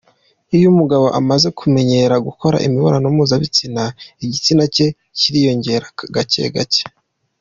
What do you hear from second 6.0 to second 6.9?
gake gake.